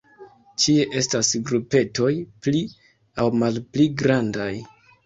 [0.63, 2.09] Ĉie estas grupetoj
[2.47, 2.65] pli
[3.27, 4.53] aŭ malpli grandaj.